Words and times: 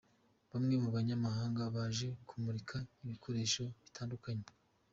Bamwe 0.51 0.75
mu 0.83 0.89
banyamahanga 0.95 1.61
baje 1.75 2.07
kumurika 2.27 2.75
ibikoresho 3.03 3.63
bitandukanye. 3.83 4.45